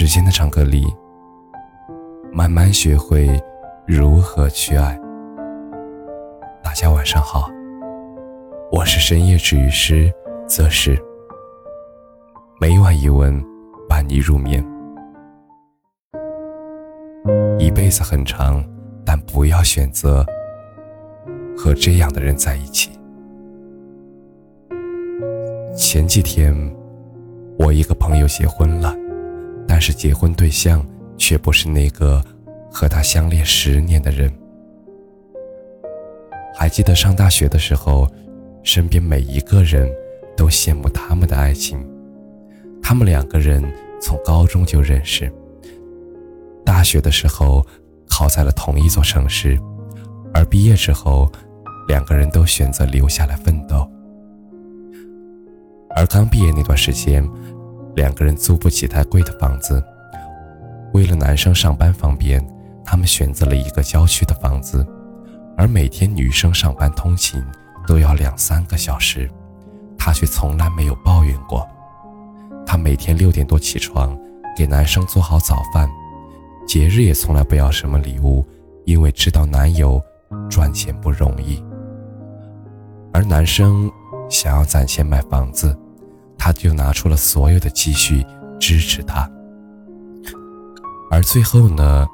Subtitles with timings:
[0.00, 0.86] 时间的长河里，
[2.32, 3.38] 慢慢学会
[3.86, 4.98] 如何去爱。
[6.62, 7.50] 大家晚上好，
[8.72, 10.10] 我是深夜治愈师
[10.46, 10.98] 则是
[12.58, 13.44] 每晚一文
[13.90, 14.66] 伴你入眠。
[17.58, 18.64] 一辈子很长，
[19.04, 20.24] 但不要选择
[21.54, 22.90] 和这样的人在一起。
[25.76, 26.74] 前几天。
[27.58, 28.94] 我一个朋友结婚了，
[29.80, 32.22] 是结婚对象却不是那个
[32.70, 34.32] 和他相恋十年的人。
[36.54, 38.06] 还记得上大学的时候，
[38.62, 39.90] 身边每一个人
[40.36, 41.84] 都羡慕他们的爱情。
[42.82, 43.64] 他们两个人
[44.00, 45.32] 从高中就认识，
[46.64, 47.64] 大学的时候
[48.08, 49.58] 考在了同一座城市，
[50.34, 51.30] 而毕业之后，
[51.88, 53.88] 两个人都选择留下来奋斗。
[55.96, 57.26] 而刚毕业那段时间。
[57.94, 59.82] 两个人租不起太贵的房子，
[60.92, 62.44] 为了男生上班方便，
[62.84, 64.86] 他们选择了一个郊区的房子，
[65.56, 67.42] 而每天女生上班通勤
[67.86, 69.30] 都要两三个小时，
[69.98, 71.66] 他却从来没有抱怨过。
[72.66, 74.16] 他每天六点多起床，
[74.56, 75.90] 给男生做好早饭，
[76.66, 78.44] 节日也从来不要什么礼物，
[78.84, 80.00] 因为知道男友
[80.48, 81.62] 赚钱不容易，
[83.12, 83.90] 而男生
[84.28, 85.76] 想要攒钱买房子。
[86.42, 88.24] 他就拿出了所有的积蓄
[88.58, 89.30] 支持她，
[91.10, 92.08] 而最后呢，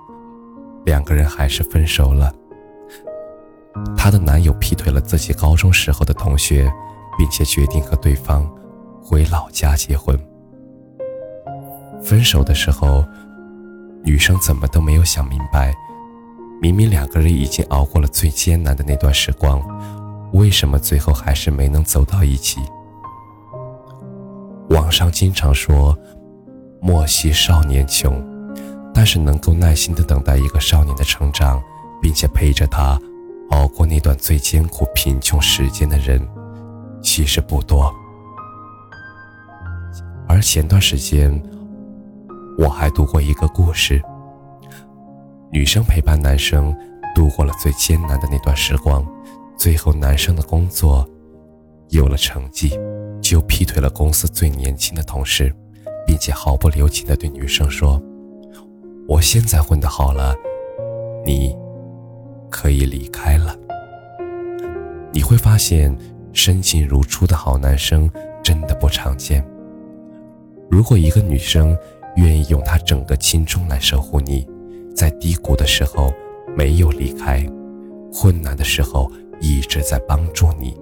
[0.85, 2.35] 两个人还是分手了。
[3.97, 6.69] 她的男友劈腿了自己高中时候的同学，
[7.17, 8.45] 并且决定和对方
[9.01, 10.19] 回老家结婚。
[12.03, 13.05] 分手的时候，
[14.03, 15.73] 女生怎么都没有想明白，
[16.61, 19.63] 明明两个人已经熬过了最艰难的那段时光，
[20.33, 22.61] 为什么最后还是没能走到一起？
[24.71, 25.97] 网上经常说
[26.81, 28.25] “莫惜少年穷”，
[28.93, 31.63] 但是能够耐心的等待一个少年的成长，
[32.03, 32.99] 并且陪着他
[33.51, 36.21] 熬过那段最艰苦贫穷时间的人，
[37.01, 37.93] 其实不多。
[40.29, 41.41] 而前段时间，
[42.59, 44.03] 我还读过一个故事：
[45.53, 46.77] 女生陪伴男生
[47.15, 49.07] 度过了最艰难的那段时光，
[49.57, 51.09] 最后男生的工作
[51.89, 52.71] 有了成绩。
[53.23, 55.53] 就劈腿了公司最年轻的同事，
[56.07, 58.01] 并且毫不留情地对女生说
[59.09, 60.33] ：“我现在混得好了，
[61.25, 61.57] 你
[62.49, 63.57] 可以离开了。”
[65.11, 65.97] 你会发现，
[66.33, 68.09] 深情如初的好男生
[68.45, 69.45] 真的不常见。
[70.71, 71.77] 如果一个女生
[72.15, 74.47] 愿意用她整个青春来守护你，
[74.95, 76.15] 在低谷的时候
[76.57, 77.45] 没有离开，
[78.13, 79.11] 困难的时候
[79.41, 80.77] 一直在帮助你。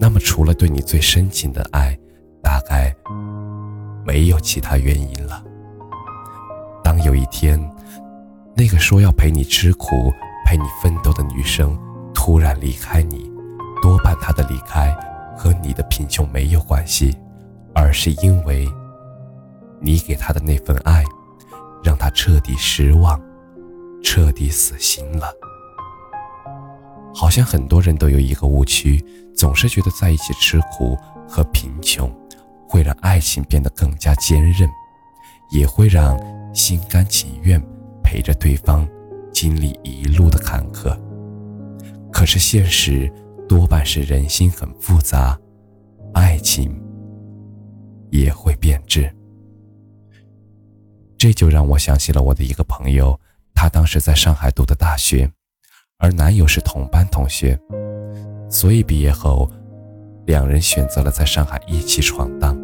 [0.00, 1.98] 那么，除了对你最深情的爱，
[2.42, 2.94] 大概
[4.06, 5.44] 没有其他原因了。
[6.84, 7.60] 当有一天，
[8.54, 10.12] 那个说要陪你吃苦、
[10.46, 11.78] 陪你奋斗的女生
[12.14, 13.30] 突然离开你，
[13.82, 14.96] 多半她的离开
[15.36, 17.16] 和你的贫穷没有关系，
[17.74, 18.66] 而是因为
[19.80, 21.04] 你给她的那份爱，
[21.82, 23.20] 让她彻底失望、
[24.02, 25.32] 彻底死心了。
[27.20, 29.04] 好像很多人都有一个误区，
[29.36, 30.96] 总是觉得在一起吃苦
[31.28, 32.08] 和贫穷，
[32.68, 34.70] 会让爱情变得更加坚韧，
[35.50, 36.16] 也会让
[36.54, 37.60] 心甘情愿
[38.04, 38.88] 陪着对方
[39.32, 40.96] 经历一路的坎坷。
[42.12, 43.12] 可是现实
[43.48, 45.36] 多半是人心很复杂，
[46.14, 46.80] 爱情
[48.12, 49.12] 也会变质。
[51.18, 53.18] 这就让我想起了我的一个朋友，
[53.54, 55.28] 他当时在上海读的大学。
[56.00, 57.58] 而男友是同班同学，
[58.48, 59.50] 所以毕业后，
[60.26, 62.56] 两人选择了在上海一起闯荡。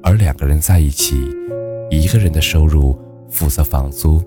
[0.00, 1.16] 而两个人在一起，
[1.90, 2.96] 一个人的收入
[3.28, 4.22] 负责房租，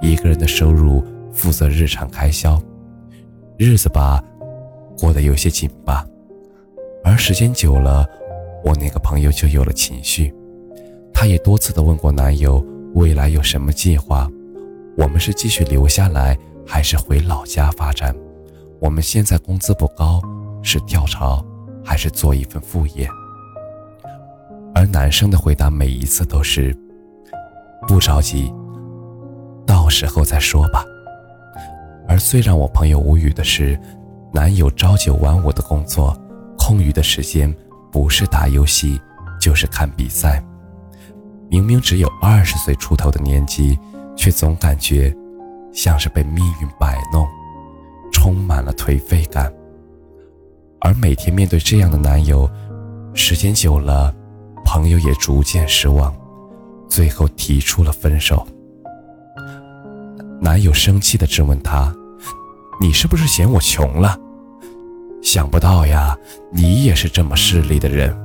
[0.00, 2.58] 一个人的收入负责日常开销，
[3.58, 4.24] 日子吧，
[4.98, 6.02] 过得有些紧巴。
[7.04, 8.06] 而时间久了，
[8.64, 10.34] 我那个朋友就有了情绪，
[11.12, 12.64] 她也多次的问过男友
[12.94, 14.26] 未来有什么计划，
[14.96, 16.34] 我们是继续留下来。
[16.66, 18.14] 还是回老家发展。
[18.80, 20.20] 我们现在工资不高，
[20.62, 21.44] 是跳槽
[21.84, 23.08] 还是做一份副业？
[24.74, 26.76] 而男生的回答每一次都是
[27.88, 28.52] 不着急，
[29.66, 30.84] 到时候再说吧。
[32.08, 33.78] 而最让我朋友无语的是，
[34.32, 36.14] 男友朝九晚五的工作，
[36.58, 37.52] 空余的时间
[37.90, 39.00] 不是打游戏
[39.40, 40.44] 就是看比赛。
[41.48, 43.78] 明明只有二十岁出头的年纪，
[44.16, 45.16] 却总感觉。
[45.76, 47.28] 像是被命运摆弄，
[48.10, 49.52] 充满了颓废感。
[50.80, 52.50] 而每天面对这样的男友，
[53.12, 54.12] 时间久了，
[54.64, 56.14] 朋友也逐渐失望，
[56.88, 58.44] 最后提出了分手。
[60.40, 61.94] 男友生气的质问她
[62.80, 64.18] ：“你是不是嫌我穷了？”
[65.22, 66.16] 想不到呀，
[66.50, 68.16] 你也是这么势利的人。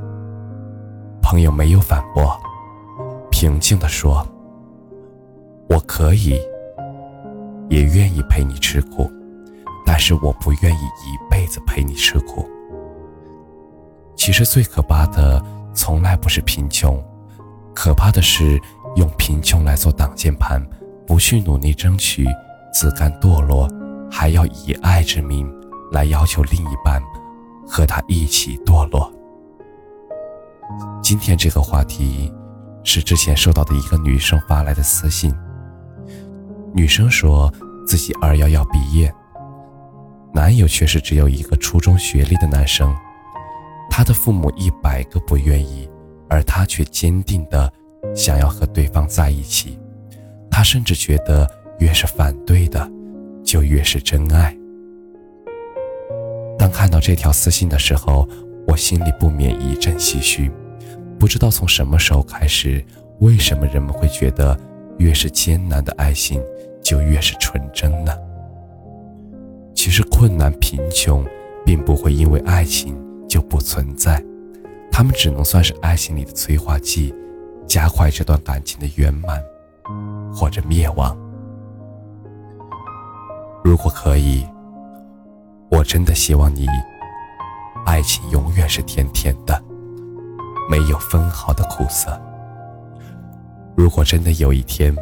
[1.21, 2.33] 朋友没有反驳，
[3.30, 4.25] 平静地说
[5.68, 6.39] ：“我可以，
[7.69, 9.09] 也愿意陪你吃苦，
[9.85, 12.47] 但是我不愿意一辈子陪你吃苦。”
[14.15, 15.43] 其实最可怕的，
[15.73, 17.03] 从来不是贫穷，
[17.73, 18.61] 可怕的是
[18.95, 20.61] 用贫穷来做挡箭牌，
[21.07, 22.27] 不去努力争取，
[22.71, 23.67] 自甘堕落，
[24.11, 25.51] 还要以爱之名
[25.91, 27.01] 来要求另一半
[27.67, 29.11] 和他一起堕落。
[31.01, 32.31] 今天这个话题，
[32.83, 35.33] 是之前收到的一个女生发来的私信。
[36.73, 37.53] 女生说
[37.85, 39.13] 自己二幺幺毕业，
[40.33, 42.95] 男友却是只有一个初中学历的男生。
[43.89, 45.89] 她的父母一百个不愿意，
[46.29, 47.71] 而她却坚定的
[48.15, 49.77] 想要和对方在一起。
[50.50, 52.89] 她甚至觉得越是反对的，
[53.44, 54.56] 就越是真爱。
[56.57, 58.27] 当看到这条私信的时候，
[58.67, 60.50] 我心里不免一阵唏嘘。
[61.19, 62.83] 不知道从什么时候开始，
[63.19, 64.57] 为什么人们会觉得
[65.01, 66.39] 越是艰难的爱情
[66.83, 68.13] 就越是纯真呢？
[69.74, 71.25] 其实困难、贫穷，
[71.65, 72.95] 并不会因为爱情
[73.27, 74.24] 就不存在，
[74.92, 77.13] 他们只能算是爱情里的催化剂，
[77.65, 79.42] 加快这段感情的圆满
[80.31, 81.18] 或者灭亡。
[83.63, 84.45] 如果可以，
[85.71, 86.68] 我真的希望你，
[87.88, 89.59] 爱情永远是甜甜的。
[90.69, 92.18] 没有分毫的苦涩。
[93.81, 94.95] 如果真的有一天，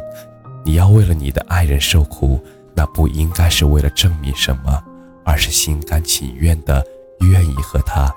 [0.64, 2.40] 你要为了你的爱人受苦，
[2.74, 4.82] 那不应该是为了证明什么，
[5.22, 6.82] 而是心甘情愿的
[7.20, 8.10] 愿意和他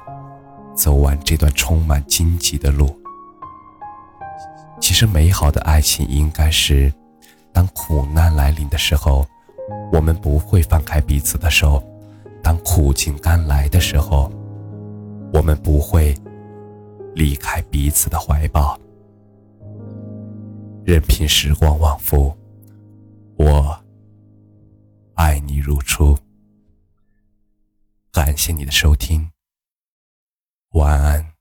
[0.74, 2.98] 走完这段充满荆棘的路。
[4.80, 6.94] 其实，美好的爱情应该是，
[7.51, 9.27] 当苦难来临的时候，
[9.92, 11.77] 我们不会放开彼此的手；
[12.42, 14.31] 当苦尽甘来的时候，
[15.33, 16.15] 我们不会。
[17.15, 18.75] 离开彼此的怀抱，
[20.94, 22.38] 任凭时光往复，
[23.36, 23.84] 我
[25.16, 26.16] 爱你如初。
[28.12, 29.31] 感谢你的收听，
[30.74, 31.33] 晚安。